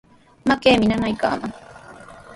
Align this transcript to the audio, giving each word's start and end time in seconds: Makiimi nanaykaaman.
Makiimi 0.47 0.85
nanaykaaman. 0.87 1.51